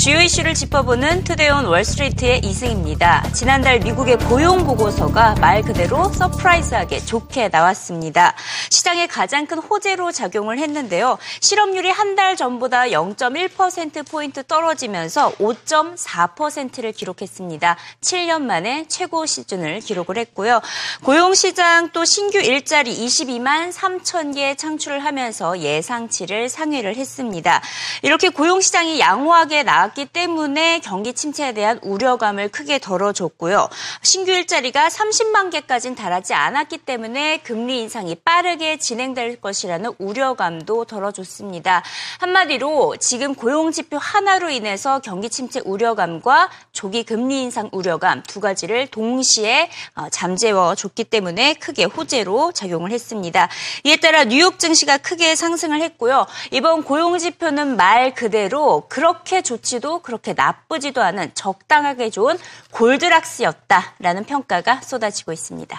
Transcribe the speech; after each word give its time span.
주요 0.00 0.18
이슈를 0.18 0.54
짚어보는 0.54 1.24
Today 1.24 1.54
on 1.54 1.66
Wall 1.66 1.90
Street의 1.90 2.38
이승입니다. 2.38 3.22
지난달 3.34 3.80
미국의 3.80 4.16
고용 4.16 4.64
보고서가 4.64 5.34
말 5.34 5.60
그대로 5.60 6.04
surprise하게 6.04 7.04
좋게 7.04 7.48
나왔습니다. 7.48 8.34
시장의 8.70 9.08
가장 9.08 9.44
큰 9.44 9.58
호재로 9.58 10.10
작용을 10.10 10.58
했는데요. 10.58 11.18
실업률이 11.40 11.90
한 11.90 12.10
달 12.16 12.34
전보다 12.34 12.86
0.1%포인트 12.86 14.42
떨어지면서 14.42 15.32
5.4%를 15.36 16.90
기록했습니다. 16.92 17.76
7년 18.00 18.42
만에 18.42 18.86
최저 18.88 19.26
수준을 19.26 19.78
기록을 19.80 20.18
했고요. 20.18 20.60
고용시장 21.04 21.90
또 21.92 22.04
신규 22.04 22.38
일자리 22.38 22.92
22만 22.92 23.72
3천 23.72 24.34
개 24.34 24.56
창출을 24.56 25.04
하면서 25.04 25.60
예상치를 25.60 26.48
상회를 26.48 26.96
했습니다. 26.96 27.62
이렇게 28.02 28.28
고용시장이 28.28 28.98
양호하게 28.98 29.62
나 29.62 29.89
왔기 29.90 30.06
때문에 30.06 30.80
경기 30.80 31.12
침체에 31.12 31.52
대한 31.52 31.78
우려감을 31.82 32.48
크게 32.48 32.78
덜어줬고요. 32.78 33.68
신규 34.02 34.32
일자리가 34.32 34.88
30만 34.88 35.50
개까지는 35.50 35.96
달하지 35.96 36.34
않았기 36.34 36.78
때문에 36.78 37.38
금리 37.38 37.80
인상이 37.80 38.14
빠르게 38.14 38.78
진행될 38.78 39.40
것이라는 39.40 39.92
우려감도 39.98 40.84
덜어줬습니다. 40.84 41.82
한마디로 42.18 42.96
지금 42.98 43.34
고용 43.34 43.72
지표 43.72 43.98
하나로 43.98 44.50
인해서 44.50 45.00
경기 45.00 45.28
침체 45.28 45.60
우려감과 45.64 46.50
조기 46.72 47.04
금리 47.04 47.42
인상 47.42 47.68
우려감 47.72 48.22
두 48.22 48.40
가지를 48.40 48.86
동시에 48.88 49.70
어, 49.96 50.08
잠재워 50.10 50.74
줬기 50.74 51.04
때문에 51.04 51.54
크게 51.54 51.84
호재로 51.84 52.52
작용을 52.52 52.90
했습니다. 52.92 53.48
이에 53.84 53.96
따라 53.96 54.24
뉴욕 54.24 54.58
증시가 54.58 54.98
크게 54.98 55.34
상승을 55.34 55.80
했고요. 55.82 56.26
이번 56.52 56.84
고용 56.84 57.18
지표는 57.18 57.76
말 57.76 58.14
그대로 58.14 58.84
그렇게 58.88 59.42
좋지 59.42 59.79
도 59.80 60.00
그렇게 60.00 60.34
나쁘지도 60.34 61.02
않은 61.02 61.32
적당하게 61.34 62.10
좋은 62.10 62.36
골드락스였다라는 62.72 64.24
평가가 64.24 64.80
쏟아지고 64.82 65.32
있습니다. 65.32 65.78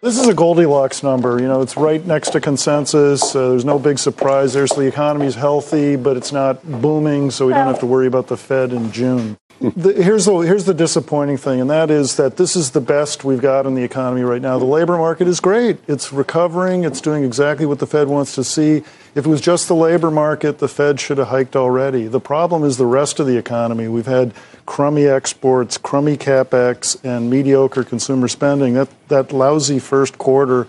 This 0.00 0.16
is 0.16 0.28
a 0.28 0.34
Goldilocks 0.34 1.02
number. 1.02 1.40
You 1.40 1.48
know, 1.48 1.60
it's 1.60 1.76
right 1.76 2.04
next 2.06 2.30
to 2.30 2.40
consensus. 2.40 3.34
Uh, 3.34 3.48
there's 3.48 3.64
no 3.64 3.80
big 3.80 3.98
surprise 3.98 4.52
there. 4.52 4.68
So 4.68 4.80
the 4.80 4.86
economy's 4.86 5.34
healthy, 5.34 5.96
but 5.96 6.16
it's 6.16 6.32
not 6.32 6.62
booming, 6.62 7.32
so 7.32 7.46
we 7.46 7.52
don't 7.52 7.66
have 7.66 7.80
to 7.80 7.86
worry 7.86 8.06
about 8.06 8.28
the 8.28 8.36
Fed 8.36 8.72
in 8.72 8.92
June. 8.92 9.36
The, 9.60 9.92
here's 10.02 10.24
the 10.26 10.36
here's 10.38 10.64
the 10.64 10.74
disappointing 10.74 11.36
thing, 11.36 11.60
and 11.60 11.68
that 11.70 11.90
is 11.90 12.16
that 12.16 12.36
this 12.36 12.54
is 12.54 12.70
the 12.70 12.80
best 12.80 13.24
we've 13.24 13.40
got 13.40 13.66
in 13.66 13.74
the 13.74 13.82
economy 13.82 14.22
right 14.22 14.40
now. 14.40 14.58
The 14.58 14.64
labor 14.64 14.96
market 14.96 15.26
is 15.26 15.40
great; 15.40 15.78
it's 15.88 16.12
recovering. 16.12 16.84
It's 16.84 17.00
doing 17.00 17.24
exactly 17.24 17.66
what 17.66 17.78
the 17.80 17.86
Fed 17.86 18.08
wants 18.08 18.34
to 18.36 18.44
see. 18.44 18.82
If 19.14 19.26
it 19.26 19.26
was 19.26 19.40
just 19.40 19.66
the 19.66 19.74
labor 19.74 20.10
market, 20.10 20.58
the 20.58 20.68
Fed 20.68 21.00
should 21.00 21.18
have 21.18 21.28
hiked 21.28 21.56
already. 21.56 22.06
The 22.06 22.20
problem 22.20 22.62
is 22.62 22.76
the 22.76 22.86
rest 22.86 23.18
of 23.18 23.26
the 23.26 23.36
economy. 23.36 23.88
We've 23.88 24.06
had 24.06 24.32
crummy 24.64 25.06
exports, 25.06 25.76
crummy 25.76 26.16
capex, 26.16 26.96
and 27.04 27.28
mediocre 27.28 27.82
consumer 27.82 28.28
spending. 28.28 28.74
That 28.74 28.88
that 29.08 29.32
lousy 29.32 29.80
first 29.80 30.18
quarter 30.18 30.68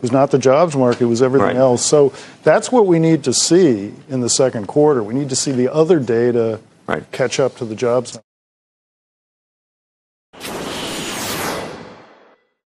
was 0.00 0.12
not 0.12 0.30
the 0.30 0.38
jobs 0.38 0.74
market; 0.74 1.02
it 1.02 1.06
was 1.06 1.20
everything 1.20 1.48
Right. 1.48 1.56
else. 1.56 1.84
So 1.84 2.12
that's 2.42 2.72
what 2.72 2.86
we 2.86 2.98
need 2.98 3.22
to 3.24 3.34
see 3.34 3.92
in 4.08 4.20
the 4.20 4.30
second 4.30 4.66
quarter. 4.66 5.02
We 5.02 5.12
need 5.12 5.28
to 5.28 5.36
see 5.36 5.52
the 5.52 5.70
other 5.72 5.98
data 5.98 6.60
Right. 6.86 7.04
catch 7.12 7.38
up 7.38 7.56
to 7.58 7.64
the 7.64 7.76
jobs. 7.76 8.18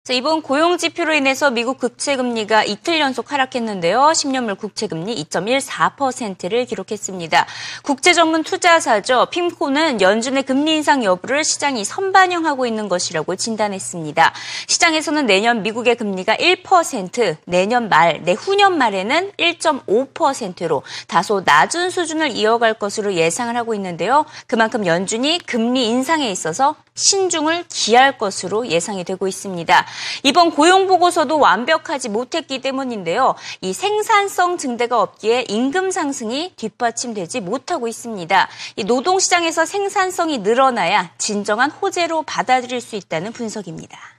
자, 0.08 0.14
이번 0.14 0.44
고용 0.44 0.78
지표로 0.78 1.16
인해서 1.16 1.50
미국 1.50 1.80
국채 1.80 2.16
금리가 2.16 2.64
이틀 2.64 3.00
연속 3.00 3.32
하락했는데요. 3.32 4.00
10년물 4.02 4.56
국채 4.56 4.86
금리 4.86 5.16
2.14%를 5.24 6.66
기록했습니다. 6.66 7.48
국제 7.82 8.14
전문 8.14 8.44
투자사죠. 8.44 9.30
핌코는 9.32 10.02
연준의 10.02 10.44
금리 10.44 10.76
인상 10.76 11.04
여부를 11.04 11.44
시장이 11.44 11.84
선반영하고 11.84 12.68
있는 12.68 12.88
것이라고 12.88 13.36
진단했습니다. 13.36 14.32
시장에서는 14.68 15.26
내년 15.26 15.64
미국의 15.64 15.96
금리가 15.96 16.36
1%, 16.36 17.38
내년 17.46 17.90
말, 17.90 18.22
내후년 18.22 18.78
말에는 18.78 19.32
1.5%로 19.40 20.84
다소 21.08 21.42
낮은 21.44 21.90
수준을 21.90 22.30
이어갈 22.30 22.76
것으로 22.76 23.16
예상을 23.16 23.58
하고 23.58 23.74
있는데요. 23.74 24.26
그만큼 24.46 24.86
연준이 24.86 25.40
금리 25.40 25.88
인상에 25.88 26.30
있어서 26.30 26.76
신중을 26.94 27.66
기할 27.68 28.18
것으로 28.18 28.68
예상이 28.68 29.04
되고 29.04 29.28
있습니다. 29.28 29.86
이번 30.24 30.52
고용 30.52 30.88
보고서도 30.88 31.40
완벽하지 31.40 32.10
못했기 32.10 32.62
때문인데요. 32.62 33.36
이 33.62 33.74
생산성 33.74 34.58
증대가 34.58 35.02
없기에 35.02 35.46
임금 35.50 35.92
상승이 35.92 36.54
뒷받침되지 36.56 37.42
못하고 37.42 37.88
있습니다. 37.88 38.48
이 38.78 38.84
노동 38.84 39.20
시장에서 39.20 39.66
생산성이 39.66 40.40
늘어나야 40.40 41.12
진정한 41.18 41.72
호재로 41.72 42.24
받아들일 42.24 42.82
수 42.82 42.96
있다는 42.96 43.32
분석입니다. 43.32 44.15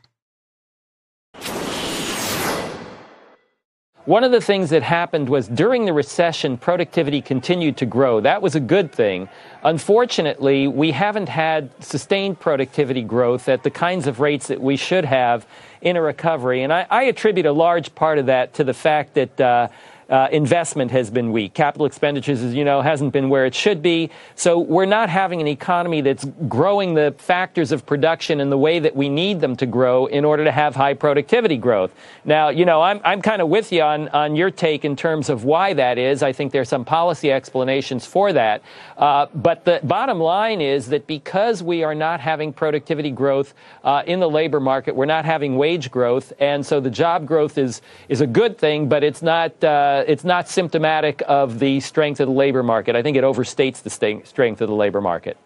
One 4.07 4.23
of 4.23 4.31
the 4.31 4.41
things 4.41 4.71
that 4.71 4.85
happened 4.85 5.29
was 5.29 5.49
during 5.49 5.85
the 5.85 5.93
recession, 5.93 6.59
productivity 6.59 7.21
continued 7.21 7.77
to 7.79 7.87
grow. 7.87 8.21
That 8.21 8.41
was 8.41 8.55
a 8.55 8.61
good 8.61 8.93
thing. 8.93 9.29
Unfortunately, 9.65 10.69
we 10.69 10.93
haven't 10.93 11.29
had 11.29 11.71
sustained 11.83 12.39
productivity 12.39 13.03
growth 13.03 13.49
at 13.49 13.65
the 13.65 13.71
kinds 13.71 14.07
of 14.07 14.21
rates 14.21 14.47
that 14.47 14.61
we 14.61 14.77
should 14.77 15.05
have 15.05 15.45
in 15.81 15.97
a 15.97 16.01
recovery. 16.01 16.63
And 16.63 16.73
I, 16.73 16.87
I 16.89 17.03
attribute 17.03 17.47
a 17.47 17.53
large 17.53 17.97
part 17.97 18.19
of 18.19 18.27
that 18.27 18.55
to 18.55 18.63
the 18.63 18.75
fact 18.75 19.15
that 19.15 19.41
uh, 19.41 19.69
uh, 20.09 20.29
investment 20.31 20.91
has 20.91 21.11
been 21.11 21.33
weak. 21.33 21.55
Capital 21.55 21.87
expenditures, 21.87 22.43
as 22.43 22.55
you 22.55 22.65
know, 22.65 22.81
hasn't 22.81 23.13
been 23.13 23.29
where 23.29 23.47
it 23.47 23.55
should 23.55 23.83
be. 23.83 24.11
So 24.35 24.59
we're 24.59 24.87
not 24.87 25.09
having 25.09 25.41
an 25.41 25.49
economy 25.49 26.01
that's 26.01 26.25
growing 26.49 26.95
the 26.95 27.15
factors 27.19 27.73
of 27.73 27.85
production 27.85 28.41
in 28.41 28.51
the 28.51 28.59
way 28.59 28.79
that 28.79 28.95
we 28.95 29.09
need 29.09 29.41
them 29.41 29.57
to 29.57 29.67
grow 29.67 30.07
in 30.07 30.25
order 30.25 30.45
to 30.45 30.53
have 30.53 30.77
high 30.77 30.95
productivity 30.95 31.57
growth. 31.57 31.93
Now, 32.25 32.51
you 32.51 32.65
know, 32.65 32.83
I'm, 32.83 33.01
I'm 33.05 33.21
kind 33.21 33.43
of 33.43 33.49
with 33.49 33.73
you 33.73 33.83
on, 33.83 34.09
on 34.11 34.37
your 34.37 34.51
take 34.51 34.85
in 34.85 34.95
terms 34.95 35.29
of 35.29 35.45
why 35.45 35.73
that 35.75 35.99
is. 35.99 36.23
I 36.23 36.33
think 36.33 36.53
there's 36.53 36.69
some 36.69 36.85
policy 36.85 37.33
explanations 37.33 38.07
for 38.07 38.33
that. 38.33 38.63
Uh, 38.97 39.27
but 39.35 39.65
the 39.65 39.81
bottom 39.83 40.21
line 40.21 40.61
is 40.61 40.89
that 40.89 41.07
because 41.07 41.63
we 41.63 41.83
are 41.83 41.95
not 41.95 42.21
having 42.21 42.53
productivity 42.53 43.11
growth 43.11 43.55
uh, 43.85 44.03
in 44.07 44.21
the 44.21 44.29
labor 44.29 44.61
market, 44.61 44.95
we're 44.95 45.05
not 45.05 45.25
having 45.25 45.57
wage 45.57 45.91
growth, 45.91 46.33
and 46.39 46.65
so 46.65 46.81
the 46.81 46.91
job 46.91 47.27
growth 47.27 47.59
is 47.59 47.83
is 48.09 48.21
a 48.21 48.27
good 48.27 48.57
thing, 48.59 48.89
but 48.89 49.03
it's 49.05 49.23
not 49.23 49.63
uh, 49.97 50.05
it's 50.07 50.25
not 50.25 50.49
symptomatic 50.49 51.23
of 51.27 51.59
the 51.59 51.81
strength 51.81 52.21
of 52.21 52.29
the 52.29 52.35
labor 52.35 52.63
market. 52.63 52.97
I 52.97 53.03
think 53.03 53.17
it 53.17 53.25
overstates 53.25 53.83
the 53.83 53.91
sta- 53.91 54.25
strength 54.25 54.61
of 54.61 54.69
the 54.69 54.77
labor 54.77 55.01
market. 55.01 55.37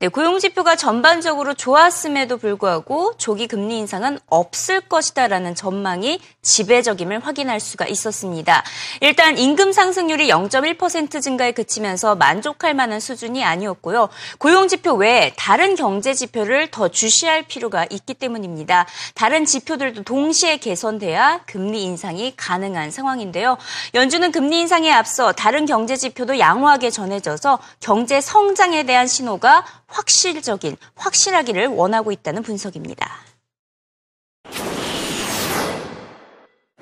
네, 0.00 0.08
고용 0.08 0.38
지표가 0.38 0.76
전반적으로 0.76 1.54
좋았음에도 1.54 2.36
불구하고 2.36 3.14
조기 3.16 3.46
금리 3.46 3.78
인상은 3.78 4.18
없을 4.26 4.80
것이다라는 4.82 5.54
전망이 5.54 6.18
지배적임을 6.44 7.26
확인할 7.26 7.58
수가 7.58 7.86
있었습니다. 7.86 8.62
일단 9.00 9.36
임금 9.36 9.72
상승률이 9.72 10.28
0.1% 10.28 11.20
증가에 11.20 11.50
그치면서 11.52 12.14
만족할 12.14 12.74
만한 12.74 13.00
수준이 13.00 13.42
아니었고요. 13.42 14.08
고용 14.38 14.68
지표 14.68 14.94
외에 14.94 15.32
다른 15.36 15.74
경제 15.74 16.14
지표를 16.14 16.70
더 16.70 16.88
주시할 16.88 17.44
필요가 17.48 17.84
있기 17.90 18.14
때문입니다. 18.14 18.86
다른 19.14 19.44
지표들도 19.44 20.04
동시에 20.04 20.58
개선돼야 20.58 21.40
금리 21.46 21.82
인상이 21.82 22.34
가능한 22.36 22.90
상황인데요. 22.90 23.58
연준은 23.94 24.30
금리 24.30 24.60
인상에 24.60 24.92
앞서 24.92 25.32
다른 25.32 25.66
경제 25.66 25.96
지표도 25.96 26.38
양호하게 26.38 26.90
전해져서 26.90 27.58
경제 27.80 28.20
성장에 28.20 28.84
대한 28.84 29.06
신호가 29.06 29.64
확실적인, 29.86 30.76
확실하기를 30.96 31.68
원하고 31.68 32.12
있다는 32.12 32.42
분석입니다. 32.42 33.33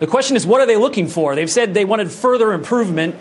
The 0.02 0.08
question 0.08 0.34
is, 0.34 0.44
what 0.44 0.60
are 0.60 0.66
they 0.66 0.76
looking 0.76 1.06
for? 1.06 1.36
They've 1.36 1.48
said 1.48 1.74
they 1.74 1.84
wanted 1.84 2.10
further 2.10 2.52
improvement. 2.54 3.14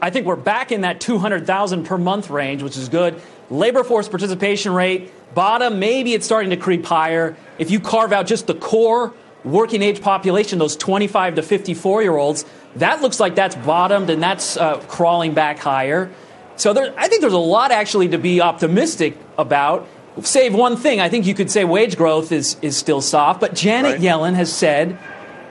I 0.00 0.10
think 0.10 0.24
we're 0.24 0.36
back 0.36 0.70
in 0.70 0.82
that 0.82 1.00
200,000 1.00 1.82
per 1.82 1.98
month 1.98 2.30
range, 2.30 2.62
which 2.62 2.76
is 2.76 2.88
good. 2.88 3.20
Labor 3.50 3.82
force 3.82 4.08
participation 4.08 4.72
rate, 4.72 5.10
bottom, 5.34 5.80
maybe 5.80 6.14
it's 6.14 6.24
starting 6.24 6.50
to 6.50 6.56
creep 6.56 6.86
higher. 6.86 7.36
If 7.58 7.72
you 7.72 7.80
carve 7.80 8.12
out 8.12 8.28
just 8.28 8.46
the 8.46 8.54
core 8.54 9.12
working 9.42 9.82
age 9.82 10.00
population, 10.00 10.60
those 10.60 10.76
25 10.76 11.34
to 11.34 11.42
54 11.42 12.02
year 12.02 12.16
olds, 12.16 12.44
that 12.76 13.02
looks 13.02 13.18
like 13.18 13.34
that's 13.34 13.56
bottomed 13.56 14.08
and 14.08 14.22
that's 14.22 14.56
uh, 14.56 14.78
crawling 14.82 15.34
back 15.34 15.58
higher. 15.58 16.08
So 16.54 16.72
there, 16.72 16.94
I 16.96 17.08
think 17.08 17.20
there's 17.20 17.32
a 17.32 17.38
lot 17.38 17.72
actually 17.72 18.10
to 18.10 18.18
be 18.18 18.40
optimistic 18.40 19.18
about. 19.36 19.88
Save 20.22 20.54
one 20.54 20.76
thing, 20.76 21.00
I 21.00 21.08
think 21.08 21.26
you 21.26 21.34
could 21.34 21.50
say 21.50 21.64
wage 21.64 21.96
growth 21.96 22.30
is, 22.30 22.56
is 22.62 22.76
still 22.76 23.00
soft, 23.00 23.40
but 23.40 23.54
Janet 23.54 23.94
Right. 23.94 24.00
Yellen 24.00 24.34
has 24.34 24.52
said 24.52 24.96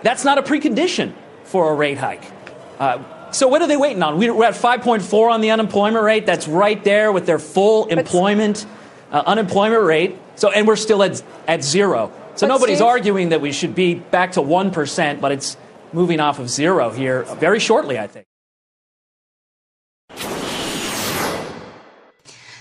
that's 0.07 0.23
not 0.23 0.37
a 0.37 0.41
precondition 0.41 1.13
for 1.43 1.69
a 1.71 1.75
rate 1.75 1.97
hike. 1.97 2.23
Uh, 2.79 3.31
so 3.31 3.49
what 3.49 3.61
are 3.61 3.67
they 3.67 3.75
waiting 3.75 4.01
on? 4.01 4.17
We're 4.17 4.43
at 4.45 4.53
5.4 4.53 5.31
on 5.31 5.41
the 5.41 5.51
unemployment 5.51 6.03
rate. 6.03 6.25
That's 6.25 6.47
right 6.47 6.81
there 6.83 7.11
with 7.11 7.25
their 7.25 7.39
full 7.39 7.87
employment 7.87 8.65
uh, 9.11 9.23
unemployment 9.25 9.83
rate. 9.83 10.17
So 10.35 10.49
and 10.49 10.65
we're 10.65 10.77
still 10.77 11.03
at 11.03 11.21
at 11.47 11.61
zero. 11.61 12.11
So 12.35 12.47
But 12.47 12.53
nobody's 12.53 12.77
Steve- 12.77 12.87
arguing 12.87 13.29
that 13.29 13.41
we 13.41 13.51
should 13.51 13.75
be 13.75 13.95
back 13.95 14.33
to 14.33 14.41
one 14.41 14.71
percent, 14.71 15.19
but 15.19 15.31
it's 15.31 15.57
moving 15.91 16.19
off 16.19 16.39
of 16.39 16.49
zero 16.49 16.89
here 16.89 17.23
very 17.39 17.59
shortly, 17.59 17.99
I 17.99 18.07
think. 18.07 18.25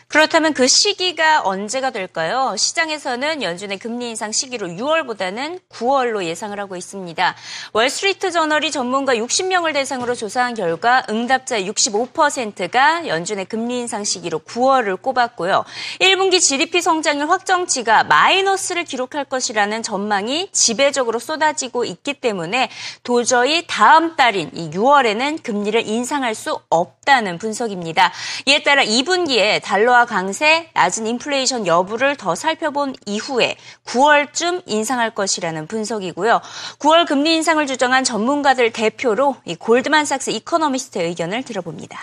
그렇다면 0.08 0.54
그 0.54 0.68
시기가 0.68 1.42
언제가 1.42 1.90
될까요? 1.90 2.54
시장에서는 2.56 3.42
연준의 3.42 3.78
금리 3.78 4.10
인상 4.10 4.30
시기로 4.30 4.68
6월보다는 4.68 5.58
9월로 5.68 6.24
예상을 6.24 6.58
하고 6.60 6.76
있습니다. 6.76 7.34
월스트리트 7.72 8.30
저널이 8.30 8.70
전문가 8.70 9.14
60명을 9.16 9.72
대상으로 9.72 10.14
조사한 10.14 10.54
결과 10.54 11.04
응답자의 11.10 11.68
65%가 11.68 13.08
연준의 13.08 13.46
금리 13.46 13.80
인상 13.80 14.04
시기로 14.04 14.38
9월을 14.38 15.02
꼽았고요. 15.02 15.64
1분기 16.00 16.40
GDP 16.40 16.82
성장률 16.82 17.28
확정치가 17.28 18.04
마이너스를 18.04 18.84
기록할 18.84 19.24
것이라는 19.24 19.82
전망이 19.82 20.50
지배적으로 20.52 21.18
쏟아지고 21.18 21.84
있기 21.84 22.14
때문에 22.14 22.70
도저히 23.02 23.66
다음 23.66 24.14
달인 24.14 24.50
이 24.54 24.70
6월에는 24.70 25.42
금리를 25.42 25.84
인상할 25.84 26.36
수 26.36 26.60
없다는 26.68 27.38
분석입니다. 27.38 28.12
이에 28.46 28.62
따라 28.62 28.84
2분기에 28.84 29.60
달러 29.62 29.95
와 29.96 30.04
강세, 30.04 30.68
낮은 30.74 31.06
인플레이션 31.06 31.66
여부를 31.66 32.16
더 32.16 32.34
살펴본 32.34 32.96
이후에 33.06 33.56
9월쯤 33.86 34.60
인상할 34.66 35.14
것이라는 35.14 35.66
분석이고요. 35.66 36.42
9월 36.80 37.06
금리 37.06 37.34
인상을 37.36 37.66
주장한 37.66 38.04
전문가들 38.04 38.72
대표로 38.72 39.36
이 39.46 39.54
골드만삭스 39.56 40.32
이코노미스트의 40.32 41.06
의견을 41.06 41.44
들어봅니다. 41.44 41.98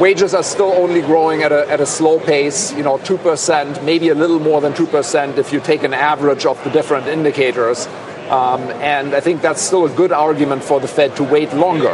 wages 0.00 0.34
are 0.34 0.42
still 0.42 0.72
only 0.72 1.02
growing 1.02 1.42
at 1.42 1.52
a, 1.52 1.68
at 1.68 1.82
a 1.82 1.86
slow 1.86 2.18
pace, 2.18 2.72
you 2.72 2.82
know, 2.82 2.96
2%, 2.96 3.84
maybe 3.84 4.08
a 4.08 4.14
little 4.14 4.40
more 4.40 4.62
than 4.62 4.72
2% 4.72 5.36
if 5.36 5.52
you 5.52 5.60
take 5.60 5.84
an 5.84 5.92
average 5.92 6.46
of 6.46 6.56
the 6.64 6.70
different 6.70 7.08
indicators. 7.08 7.86
Um, 8.30 8.62
and 8.80 9.14
I 9.14 9.20
think 9.20 9.42
that's 9.42 9.60
still 9.60 9.84
a 9.84 9.90
good 9.90 10.12
argument 10.12 10.64
for 10.64 10.80
the 10.80 10.88
Fed 10.88 11.14
to 11.16 11.24
wait 11.24 11.52
longer. 11.52 11.92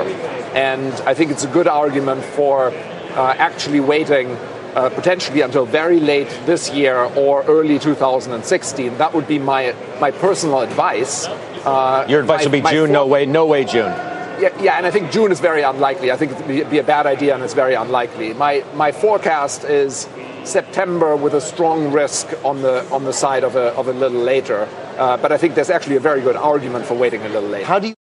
And 0.54 0.92
I 1.06 1.14
think 1.14 1.30
it's 1.30 1.44
a 1.44 1.48
good 1.48 1.66
argument 1.66 2.24
for 2.24 2.68
uh, 2.68 3.34
actually 3.38 3.80
waiting 3.80 4.36
uh, 4.74 4.90
potentially 4.90 5.40
until 5.40 5.64
very 5.66 6.00
late 6.00 6.28
this 6.46 6.70
year 6.70 6.96
or 7.16 7.42
early 7.44 7.78
2016. 7.78 8.98
That 8.98 9.14
would 9.14 9.26
be 9.26 9.38
my 9.38 9.74
my 10.00 10.10
personal 10.10 10.60
advice. 10.60 11.26
Uh, 11.26 12.06
Your 12.08 12.20
advice 12.20 12.44
my, 12.44 12.50
would 12.50 12.64
be 12.64 12.70
June, 12.70 12.92
no 12.92 13.06
way, 13.06 13.26
no 13.26 13.46
way, 13.46 13.64
June. 13.64 13.92
Yeah, 14.40 14.50
yeah, 14.60 14.76
and 14.76 14.84
I 14.84 14.90
think 14.90 15.12
June 15.12 15.30
is 15.30 15.38
very 15.38 15.62
unlikely. 15.62 16.10
I 16.10 16.16
think 16.16 16.32
it 16.32 16.46
would 16.46 16.70
be 16.70 16.78
a 16.78 16.84
bad 16.84 17.06
idea, 17.06 17.34
and 17.34 17.42
it's 17.44 17.54
very 17.54 17.74
unlikely. 17.74 18.34
My 18.34 18.64
my 18.74 18.90
forecast 18.92 19.64
is 19.64 20.08
September 20.44 21.16
with 21.16 21.34
a 21.34 21.40
strong 21.40 21.92
risk 21.92 22.26
on 22.44 22.62
the 22.62 22.84
on 22.90 23.04
the 23.04 23.12
side 23.12 23.44
of 23.44 23.56
a 23.56 23.72
of 23.74 23.88
a 23.88 23.92
little 23.92 24.20
later. 24.20 24.68
Uh, 24.98 25.16
but 25.16 25.32
I 25.32 25.38
think 25.38 25.54
there's 25.54 25.70
actually 25.70 25.96
a 25.96 26.00
very 26.00 26.20
good 26.20 26.36
argument 26.36 26.84
for 26.86 26.94
waiting 26.94 27.22
a 27.22 27.28
little 27.28 27.48
later. 27.48 27.66
How 27.66 27.78
do 27.78 27.88
you 27.88 27.94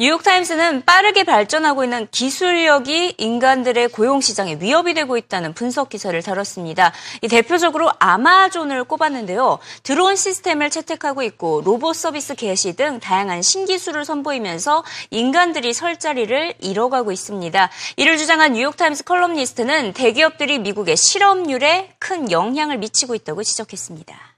뉴욕타임스는 0.00 0.84
빠르게 0.84 1.24
발전하고 1.24 1.82
있는 1.82 2.06
기술력이 2.12 3.16
인간들의 3.18 3.88
고용시장에 3.88 4.58
위협이 4.60 4.94
되고 4.94 5.16
있다는 5.16 5.54
분석 5.54 5.88
기사를 5.88 6.22
다뤘습니다. 6.22 6.92
대표적으로 7.28 7.90
아마존을 7.98 8.84
꼽았는데요. 8.84 9.58
드론 9.82 10.14
시스템을 10.14 10.70
채택하고 10.70 11.24
있고 11.24 11.62
로봇 11.64 11.96
서비스 11.96 12.36
개시 12.36 12.76
등 12.76 13.00
다양한 13.00 13.42
신기술을 13.42 14.04
선보이면서 14.04 14.84
인간들이 15.10 15.72
설 15.72 15.98
자리를 15.98 16.54
잃어가고 16.60 17.10
있습니다. 17.10 17.68
이를 17.96 18.18
주장한 18.18 18.52
뉴욕타임스 18.52 19.02
컬럼니스트는 19.02 19.94
대기업들이 19.94 20.60
미국의 20.60 20.96
실업률에 20.96 21.96
큰 21.98 22.30
영향을 22.30 22.78
미치고 22.78 23.16
있다고 23.16 23.42
지적했습니다. 23.42 24.37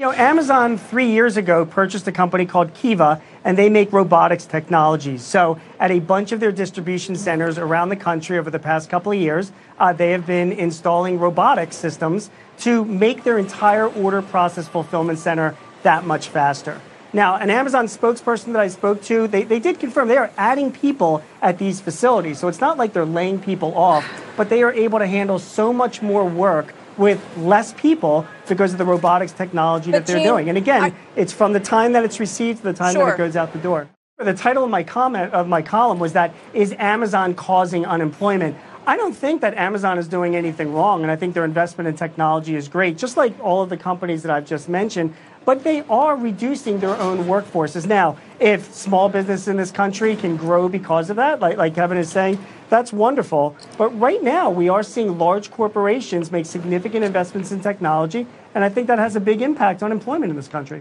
You 0.00 0.06
know, 0.06 0.12
Amazon 0.12 0.78
three 0.78 1.10
years 1.10 1.36
ago 1.36 1.66
purchased 1.66 2.08
a 2.08 2.12
company 2.12 2.46
called 2.46 2.72
Kiva, 2.72 3.20
and 3.44 3.58
they 3.58 3.68
make 3.68 3.92
robotics 3.92 4.46
technologies. 4.46 5.22
So, 5.22 5.60
at 5.78 5.90
a 5.90 6.00
bunch 6.00 6.32
of 6.32 6.40
their 6.40 6.52
distribution 6.52 7.16
centers 7.16 7.58
around 7.58 7.90
the 7.90 7.96
country 7.96 8.38
over 8.38 8.48
the 8.48 8.58
past 8.58 8.88
couple 8.88 9.12
of 9.12 9.18
years, 9.18 9.52
uh, 9.78 9.92
they 9.92 10.12
have 10.12 10.26
been 10.26 10.52
installing 10.52 11.18
robotic 11.18 11.74
systems 11.74 12.30
to 12.60 12.82
make 12.86 13.24
their 13.24 13.36
entire 13.36 13.88
order 13.88 14.22
process 14.22 14.66
fulfillment 14.66 15.18
center 15.18 15.54
that 15.82 16.06
much 16.06 16.28
faster. 16.28 16.80
Now, 17.12 17.36
an 17.36 17.50
Amazon 17.50 17.84
spokesperson 17.84 18.54
that 18.54 18.60
I 18.60 18.68
spoke 18.68 19.02
to, 19.02 19.28
they, 19.28 19.42
they 19.42 19.58
did 19.58 19.78
confirm 19.78 20.08
they 20.08 20.16
are 20.16 20.32
adding 20.38 20.72
people 20.72 21.22
at 21.42 21.58
these 21.58 21.78
facilities. 21.82 22.38
So 22.38 22.48
it's 22.48 22.60
not 22.62 22.78
like 22.78 22.94
they're 22.94 23.04
laying 23.04 23.38
people 23.38 23.76
off, 23.76 24.08
but 24.34 24.48
they 24.48 24.62
are 24.62 24.72
able 24.72 24.98
to 24.98 25.06
handle 25.06 25.38
so 25.38 25.74
much 25.74 26.00
more 26.00 26.24
work 26.24 26.72
with 27.00 27.18
less 27.38 27.72
people 27.72 28.26
because 28.46 28.72
of 28.72 28.78
the 28.78 28.84
robotics 28.84 29.32
technology 29.32 29.90
but 29.90 30.00
that 30.00 30.06
they're 30.06 30.18
Gene, 30.18 30.26
doing. 30.26 30.48
And 30.50 30.58
again, 30.58 30.82
I, 30.82 30.94
it's 31.16 31.32
from 31.32 31.54
the 31.54 31.60
time 31.60 31.92
that 31.94 32.04
it's 32.04 32.20
received 32.20 32.58
to 32.58 32.64
the 32.64 32.74
time 32.74 32.92
sure. 32.92 33.06
that 33.06 33.14
it 33.14 33.18
goes 33.18 33.36
out 33.36 33.54
the 33.54 33.58
door. 33.58 33.88
The 34.18 34.34
title 34.34 34.64
of 34.64 34.70
my 34.70 34.82
comment 34.82 35.32
of 35.32 35.48
my 35.48 35.62
column 35.62 35.98
was 35.98 36.12
that 36.12 36.34
is 36.52 36.74
Amazon 36.78 37.32
causing 37.32 37.86
unemployment? 37.86 38.54
I 38.86 38.96
don't 38.96 39.14
think 39.14 39.40
that 39.40 39.54
Amazon 39.54 39.98
is 39.98 40.08
doing 40.08 40.36
anything 40.36 40.74
wrong, 40.74 41.02
and 41.02 41.10
I 41.10 41.16
think 41.16 41.32
their 41.32 41.44
investment 41.44 41.88
in 41.88 41.96
technology 41.96 42.54
is 42.54 42.68
great, 42.68 42.98
just 42.98 43.16
like 43.16 43.38
all 43.40 43.62
of 43.62 43.70
the 43.70 43.76
companies 43.78 44.22
that 44.22 44.30
I've 44.30 44.46
just 44.46 44.68
mentioned. 44.68 45.14
But 45.46 45.64
they 45.64 45.82
are 45.88 46.16
reducing 46.16 46.80
their 46.80 46.96
own 46.96 47.24
workforces. 47.24 47.86
Now, 47.86 48.18
if 48.40 48.74
small 48.74 49.08
business 49.08 49.48
in 49.48 49.56
this 49.56 49.70
country 49.70 50.16
can 50.16 50.36
grow 50.36 50.68
because 50.68 51.08
of 51.08 51.16
that, 51.16 51.40
like, 51.40 51.56
like 51.56 51.74
Kevin 51.74 51.96
is 51.96 52.10
saying, 52.10 52.44
that's 52.70 52.92
wonderful. 52.92 53.56
But 53.76 53.90
right 53.98 54.22
now, 54.22 54.48
we 54.48 54.68
are 54.68 54.82
seeing 54.82 55.18
large 55.18 55.50
corporations 55.50 56.32
make 56.32 56.46
significant 56.46 57.04
investments 57.04 57.52
in 57.52 57.60
technology, 57.60 58.26
and 58.54 58.64
I 58.64 58.68
think 58.68 58.86
that 58.86 58.98
has 58.98 59.16
a 59.16 59.20
big 59.20 59.42
impact 59.42 59.82
on 59.82 59.92
employment 59.92 60.30
in 60.30 60.36
this 60.36 60.48
country. 60.48 60.80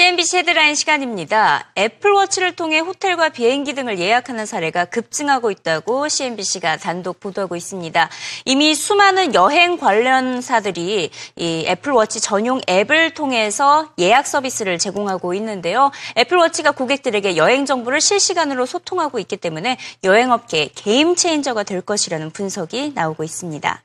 CNBC 0.00 0.38
헤드라인 0.38 0.74
시간입니다. 0.74 1.68
애플워치를 1.76 2.56
통해 2.56 2.78
호텔과 2.78 3.28
비행기 3.28 3.74
등을 3.74 3.98
예약하는 3.98 4.46
사례가 4.46 4.86
급증하고 4.86 5.50
있다고 5.50 6.08
CNBC가 6.08 6.78
단독 6.78 7.20
보도하고 7.20 7.54
있습니다. 7.54 8.08
이미 8.46 8.74
수많은 8.74 9.34
여행 9.34 9.76
관련사들이 9.76 11.10
이 11.36 11.64
애플워치 11.68 12.22
전용 12.22 12.62
앱을 12.66 13.10
통해서 13.10 13.90
예약 13.98 14.26
서비스를 14.26 14.78
제공하고 14.78 15.34
있는데요. 15.34 15.90
애플워치가 16.16 16.70
고객들에게 16.70 17.36
여행 17.36 17.66
정보를 17.66 18.00
실시간으로 18.00 18.64
소통하고 18.64 19.18
있기 19.18 19.36
때문에 19.36 19.76
여행업계의 20.02 20.70
게임 20.76 21.14
체인저가 21.14 21.64
될 21.64 21.82
것이라는 21.82 22.30
분석이 22.30 22.92
나오고 22.94 23.22
있습니다. 23.22 23.82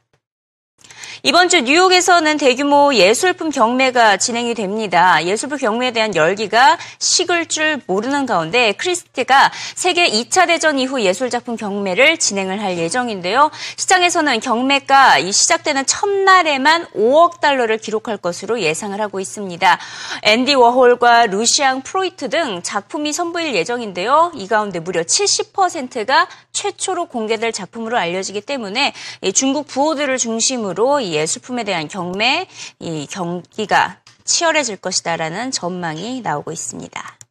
이번 1.24 1.50
주 1.50 1.62
뉴욕에서는 1.62 2.38
대규모 2.38 2.94
예술품 2.94 3.50
경매가 3.50 4.18
진행이 4.18 4.54
됩니다. 4.54 5.24
예술품 5.24 5.58
경매에 5.58 5.92
대한 5.92 6.14
열기가 6.16 6.78
식을 7.00 7.48
줄 7.48 7.82
모르는 7.88 8.26
가운데 8.26 8.74
크리스티가 8.74 9.52
세계 9.76 10.08
2차 10.08 10.48
대전 10.48 10.78
이후 10.78 11.02
예술작품 11.02 11.56
경매를 11.56 12.18
진행을 12.18 12.62
할 12.62 12.78
예정인데요. 12.78 13.50
시장에서는 13.78 14.40
경매가 14.40 15.22
시작되는 15.32 15.86
첫날에만 15.86 16.88
5억 16.96 17.40
달러를 17.40 17.78
기록할 17.78 18.18
것으로 18.18 18.62
예상을 18.62 19.00
하고 19.00 19.20
있습니다. 19.20 19.80
앤디 20.24 20.54
워홀과 20.56 21.28
루시앙 21.28 21.82
프로이트 21.82 22.30
등 22.30 22.62
작품이 22.62 23.14
선보일 23.14 23.56
예정인데요. 23.56 24.32
이 24.36 24.48
가운데 24.48 24.80
무려 24.80 25.02
70%가 25.02 26.28
최초로 26.52 27.06
공개될 27.08 27.52
작품으로 27.52 27.98
알려지기 27.98 28.42
때문에 28.42 28.94
중국 29.34 29.68
부호들을 29.68 30.18
중심으로 30.18 31.05
이 31.06 31.14
예술품에 31.14 31.64
대한 31.64 31.88
경매, 31.88 32.48
이 32.80 33.08
경기가 33.10 34.00
치열해질 34.24 34.78
것이다라는 34.78 35.52
전망이 35.52 36.22
나오고 36.22 36.52
있습니다. 36.52 37.25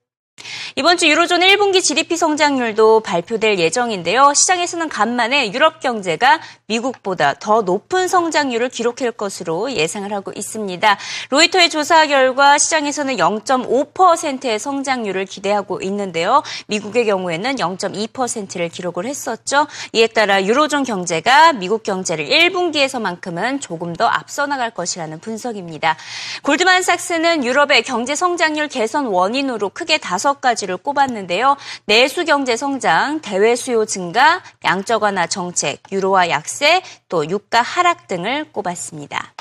이번 0.76 0.96
주 0.96 1.08
유로존 1.08 1.38
1분기 1.38 1.80
GDP 1.80 2.16
성장률도 2.16 3.00
발표될 3.00 3.60
예정인데요. 3.60 4.34
시장에서는 4.34 4.88
간만에 4.88 5.52
유럽 5.52 5.78
경제가 5.78 6.40
미국보다 6.66 7.34
더 7.34 7.62
높은 7.62 8.08
성장률을 8.08 8.70
기록할 8.70 9.12
것으로 9.12 9.70
예상을 9.70 10.12
하고 10.12 10.32
있습니다. 10.34 10.98
로이터의 11.30 11.70
조사 11.70 12.08
결과 12.08 12.58
시장에서는 12.58 13.16
0.5%의 13.16 14.58
성장률을 14.58 15.26
기대하고 15.26 15.80
있는데요. 15.82 16.42
미국의 16.66 17.06
경우에는 17.06 17.54
0.2%를 17.54 18.68
기록을 18.68 19.06
했었죠. 19.06 19.68
이에 19.92 20.08
따라 20.08 20.42
유로존 20.42 20.82
경제가 20.82 21.52
미국 21.52 21.84
경제를 21.84 22.26
1분기에서만큼은 22.26 23.60
조금 23.60 23.94
더 23.94 24.06
앞서 24.06 24.46
나갈 24.46 24.72
것이라는 24.72 25.20
분석입니다. 25.20 25.96
골드만삭스는 26.42 27.44
유럽의 27.44 27.84
경제 27.84 28.16
성장률 28.16 28.66
개선 28.66 29.06
원인으로 29.06 29.68
크게 29.68 29.98
다섯 29.98 30.23
가지 30.32 30.64
가지를 30.64 30.76
꼽았는데요. 30.78 31.56
내수 31.84 32.24
경제 32.24 32.56
성장, 32.56 33.20
대외 33.20 33.56
수요 33.56 33.84
증가, 33.84 34.42
양적 34.64 35.02
완화 35.02 35.26
정책, 35.26 35.82
유로화 35.92 36.30
약세, 36.30 36.82
또 37.08 37.28
유가 37.28 37.60
하락 37.60 38.08
등을 38.08 38.52
꼽았습니다. 38.52 39.34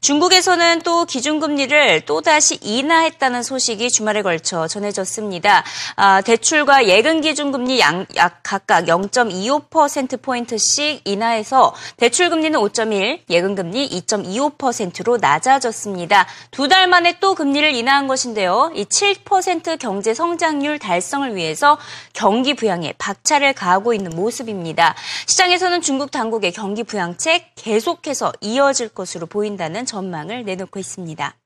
중국에서는 0.00 0.82
또 0.82 1.04
기준금리를 1.04 2.02
또다시 2.02 2.58
인하했다는 2.60 3.42
소식이 3.42 3.90
주말에 3.90 4.22
걸쳐 4.22 4.68
전해졌습니다. 4.68 5.64
아, 5.96 6.20
대출과 6.20 6.86
예금 6.86 7.22
기준금리 7.22 7.80
양, 7.80 8.06
약 8.16 8.40
각각 8.42 8.84
0.25%포인트씩 8.84 11.00
인하해서 11.04 11.74
대출금리는 11.96 12.60
5.1, 12.60 13.20
예금금리 13.28 13.88
2.25%로 13.88 15.16
낮아졌습니다. 15.16 16.26
두 16.50 16.66
달 16.66 16.88
만에 16.88 17.18
또 17.20 17.36
금리를 17.36 17.74
인하한 17.74 18.08
것인데요. 18.08 18.72
이 18.74 18.84
7% 18.84 19.78
경제 19.78 20.14
성장률 20.14 20.80
달성을 20.80 21.36
위해서 21.36 21.78
경기 22.12 22.54
부양에 22.54 22.92
박차를 22.98 23.52
가하고 23.52 23.94
있는 23.94 24.10
모습입니다. 24.10 24.96
시장에서는 25.26 25.80
중국 25.80 26.10
당국의 26.10 26.50
경기 26.52 26.82
부양책 26.82 27.52
계속해서 27.54 28.32
이어질 28.40 28.88
것으로 28.88 29.26
보인다는 29.26 29.85
전망을 29.86 30.44
내놓고 30.44 30.78
있습니다. 30.78 31.45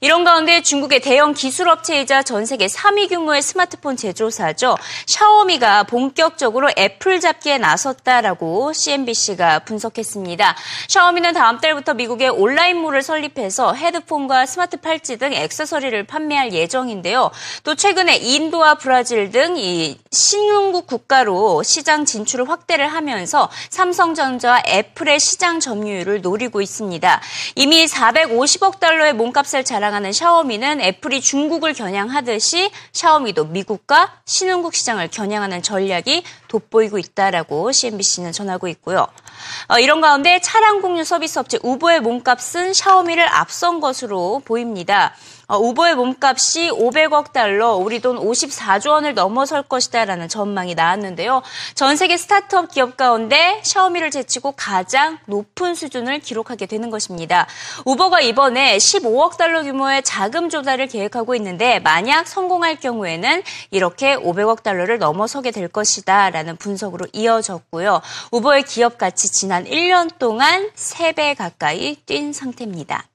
이런 0.00 0.24
가운데 0.24 0.62
중국의 0.62 1.00
대형 1.00 1.34
기술업체이자 1.34 2.22
전 2.22 2.46
세계 2.46 2.66
3위 2.66 3.08
규모의 3.08 3.42
스마트폰 3.42 3.96
제조사죠. 3.96 4.76
샤오미가 5.06 5.84
본격적으로 5.84 6.70
애플 6.78 7.20
잡기에 7.20 7.58
나섰다라고 7.58 8.72
CNBC가 8.72 9.60
분석했습니다. 9.60 10.56
샤오미는 10.88 11.34
다음 11.34 11.60
달부터 11.60 11.94
미국의 11.94 12.30
온라인몰을 12.30 13.02
설립해서 13.02 13.74
헤드폰과 13.74 14.46
스마트 14.46 14.78
팔찌 14.78 15.18
등 15.18 15.32
액세서리를 15.32 16.02
판매할 16.04 16.52
예정인데요. 16.52 17.30
또 17.62 17.74
최근에 17.74 18.16
인도와 18.16 18.74
브라질 18.76 19.30
등 19.30 19.50
이 19.56 19.98
신흥국 20.10 20.86
국가로 20.86 21.62
시장 21.62 22.04
진출을 22.04 22.48
확대를 22.48 22.88
하면서 22.88 23.50
삼성전자와 23.70 24.62
애플의 24.66 25.20
시장 25.20 25.60
점유율을 25.60 26.22
노리고 26.22 26.60
있습니다. 26.60 27.20
이미 27.56 27.86
450억 27.86 28.80
달러의 28.80 29.12
몸값 29.12 29.46
을 29.52 29.64
자랑 29.64 29.90
자랑하는 29.90 30.12
샤오미는 30.12 30.80
애플이 30.80 31.20
중국을 31.20 31.72
겨냥하듯이 31.72 32.70
샤오미도 32.92 33.46
미국과 33.46 34.12
신흥국 34.24 34.74
시장을 34.74 35.08
겨냥하는 35.08 35.62
전략이 35.62 36.22
돋보이고 36.48 36.98
있다라고 36.98 37.72
CNBC는 37.72 38.32
전하고 38.32 38.68
있고요. 38.68 39.08
어, 39.68 39.78
이런 39.78 40.00
가운데 40.00 40.40
차량 40.40 40.80
공유 40.80 41.02
서비스 41.02 41.38
업체 41.38 41.58
우버의 41.62 42.00
몸값은 42.00 42.72
샤오미를 42.72 43.26
앞선 43.28 43.80
것으로 43.80 44.42
보입니다. 44.44 45.14
어, 45.50 45.58
우버의 45.58 45.96
몸값이 45.96 46.70
500억 46.70 47.32
달러, 47.32 47.74
우리 47.74 48.00
돈 48.00 48.16
54조 48.16 48.90
원을 48.90 49.14
넘어설 49.14 49.64
것이다라는 49.64 50.28
전망이 50.28 50.76
나왔는데요. 50.76 51.42
전 51.74 51.96
세계 51.96 52.16
스타트업 52.16 52.70
기업 52.70 52.96
가운데 52.96 53.60
샤오미를 53.64 54.12
제치고 54.12 54.52
가장 54.52 55.18
높은 55.26 55.74
수준을 55.74 56.20
기록하게 56.20 56.66
되는 56.66 56.88
것입니다. 56.88 57.48
우버가 57.84 58.20
이번에 58.20 58.76
15억 58.76 59.38
달러 59.38 59.64
규모의 59.64 60.04
자금 60.04 60.50
조달을 60.50 60.86
계획하고 60.86 61.34
있는데 61.34 61.80
만약 61.80 62.28
성공할 62.28 62.76
경우에는 62.76 63.42
이렇게 63.72 64.14
500억 64.14 64.62
달러를 64.62 65.00
넘어서게 65.00 65.50
될 65.50 65.66
것이다라는 65.66 66.58
분석으로 66.58 67.08
이어졌고요. 67.12 68.02
우버의 68.30 68.62
기업 68.62 68.98
가치 68.98 69.32
지난 69.32 69.64
1년 69.64 70.16
동안 70.20 70.70
3배 70.76 71.36
가까이 71.36 71.96
뛴 72.06 72.32
상태입니다. 72.32 73.10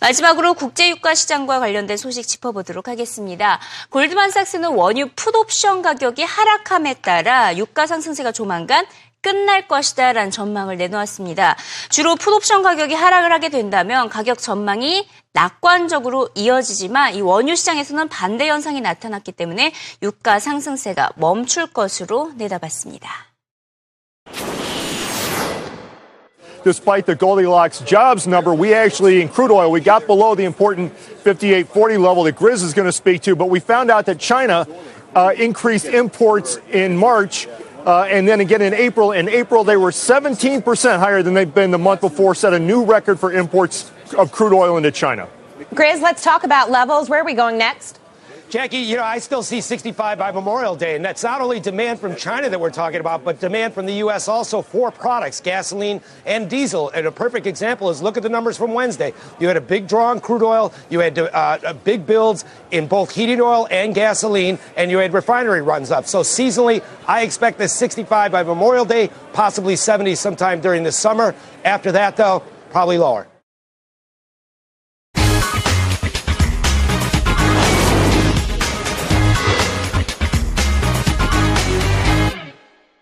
마지막으로 0.00 0.54
국제유가 0.54 1.14
시장과 1.14 1.60
관련된 1.60 1.96
소식 1.96 2.26
짚어보도록 2.26 2.88
하겠습니다. 2.88 3.60
골드만삭스는 3.90 4.70
원유 4.70 5.10
풋옵션 5.16 5.82
가격이 5.82 6.22
하락함에 6.22 6.94
따라 6.94 7.56
유가 7.56 7.86
상승세가 7.86 8.32
조만간 8.32 8.86
끝날 9.20 9.66
것이다 9.66 10.12
라는 10.12 10.30
전망을 10.30 10.76
내놓았습니다. 10.76 11.56
주로 11.90 12.14
풋옵션 12.16 12.62
가격이 12.62 12.94
하락을 12.94 13.32
하게 13.32 13.48
된다면 13.48 14.08
가격 14.08 14.38
전망이 14.38 15.08
낙관적으로 15.32 16.30
이어지지만 16.34 17.14
이 17.14 17.20
원유 17.20 17.56
시장에서는 17.56 18.08
반대 18.08 18.48
현상이 18.48 18.80
나타났기 18.80 19.32
때문에 19.32 19.72
유가 20.02 20.38
상승세가 20.38 21.10
멈출 21.16 21.66
것으로 21.72 22.32
내다봤습니다. 22.36 23.27
Despite 26.64 27.06
the 27.06 27.14
Goldilocks 27.14 27.80
jobs 27.80 28.26
number, 28.26 28.54
we 28.54 28.74
actually, 28.74 29.20
in 29.20 29.28
crude 29.28 29.50
oil, 29.50 29.70
we 29.70 29.80
got 29.80 30.06
below 30.06 30.34
the 30.34 30.44
important 30.44 30.92
5840 30.96 31.96
level 31.96 32.24
that 32.24 32.36
Grizz 32.36 32.62
is 32.62 32.74
going 32.74 32.86
to 32.86 32.92
speak 32.92 33.22
to, 33.22 33.36
but 33.36 33.50
we 33.50 33.60
found 33.60 33.90
out 33.90 34.06
that 34.06 34.18
China 34.18 34.66
uh, 35.14 35.32
increased 35.36 35.86
imports 35.86 36.58
in 36.70 36.96
March. 36.96 37.46
Uh, 37.86 38.02
and 38.02 38.28
then 38.28 38.40
again 38.40 38.60
in 38.60 38.74
April. 38.74 39.12
In 39.12 39.28
April, 39.28 39.64
they 39.64 39.76
were 39.76 39.90
17% 39.90 40.98
higher 40.98 41.22
than 41.22 41.32
they've 41.32 41.54
been 41.54 41.70
the 41.70 41.78
month 41.78 42.02
before, 42.02 42.34
set 42.34 42.52
a 42.52 42.58
new 42.58 42.84
record 42.84 43.18
for 43.18 43.32
imports 43.32 43.90
of 44.18 44.30
crude 44.30 44.52
oil 44.52 44.76
into 44.76 44.90
China. 44.90 45.26
Grizz, 45.72 46.02
let's 46.02 46.22
talk 46.22 46.44
about 46.44 46.70
levels. 46.70 47.08
Where 47.08 47.22
are 47.22 47.24
we 47.24 47.34
going 47.34 47.56
next? 47.56 47.98
Jackie, 48.50 48.78
you 48.78 48.96
know, 48.96 49.02
I 49.02 49.18
still 49.18 49.42
see 49.42 49.60
65 49.60 50.16
by 50.16 50.32
Memorial 50.32 50.74
Day, 50.74 50.96
and 50.96 51.04
that's 51.04 51.22
not 51.22 51.42
only 51.42 51.60
demand 51.60 52.00
from 52.00 52.16
China 52.16 52.48
that 52.48 52.58
we're 52.58 52.70
talking 52.70 52.98
about, 52.98 53.22
but 53.22 53.40
demand 53.40 53.74
from 53.74 53.84
the 53.84 53.92
U.S. 53.94 54.26
also 54.26 54.62
for 54.62 54.90
products, 54.90 55.42
gasoline 55.42 56.00
and 56.24 56.48
diesel. 56.48 56.88
And 56.88 57.06
a 57.06 57.12
perfect 57.12 57.46
example 57.46 57.90
is 57.90 58.00
look 58.00 58.16
at 58.16 58.22
the 58.22 58.30
numbers 58.30 58.56
from 58.56 58.72
Wednesday. 58.72 59.12
You 59.38 59.48
had 59.48 59.58
a 59.58 59.60
big 59.60 59.86
draw 59.86 60.06
on 60.06 60.20
crude 60.20 60.42
oil, 60.42 60.72
you 60.88 61.00
had 61.00 61.18
uh, 61.18 61.74
big 61.84 62.06
builds 62.06 62.46
in 62.70 62.86
both 62.86 63.14
heating 63.14 63.42
oil 63.42 63.68
and 63.70 63.94
gasoline, 63.94 64.58
and 64.78 64.90
you 64.90 64.96
had 64.96 65.12
refinery 65.12 65.60
runs 65.60 65.90
up. 65.90 66.06
So 66.06 66.20
seasonally, 66.20 66.82
I 67.06 67.24
expect 67.24 67.58
this 67.58 67.74
65 67.74 68.32
by 68.32 68.42
Memorial 68.44 68.86
Day, 68.86 69.10
possibly 69.34 69.76
70 69.76 70.14
sometime 70.14 70.62
during 70.62 70.84
the 70.84 70.92
summer. 70.92 71.34
After 71.66 71.92
that, 71.92 72.16
though, 72.16 72.42
probably 72.70 72.96
lower. 72.96 73.26